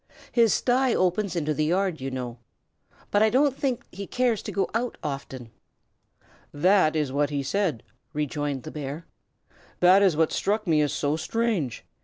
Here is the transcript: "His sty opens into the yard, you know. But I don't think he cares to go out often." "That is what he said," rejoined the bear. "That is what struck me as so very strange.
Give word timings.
"His 0.31 0.51
sty 0.51 0.95
opens 0.95 1.35
into 1.35 1.53
the 1.53 1.65
yard, 1.65 2.01
you 2.01 2.09
know. 2.09 2.39
But 3.11 3.21
I 3.21 3.29
don't 3.29 3.55
think 3.55 3.83
he 3.91 4.07
cares 4.07 4.41
to 4.41 4.51
go 4.51 4.67
out 4.73 4.97
often." 5.03 5.51
"That 6.51 6.95
is 6.95 7.11
what 7.11 7.29
he 7.29 7.43
said," 7.43 7.83
rejoined 8.11 8.63
the 8.63 8.71
bear. 8.71 9.05
"That 9.79 10.01
is 10.01 10.17
what 10.17 10.31
struck 10.31 10.65
me 10.65 10.81
as 10.81 10.91
so 10.91 11.09
very 11.11 11.19
strange. 11.19 11.85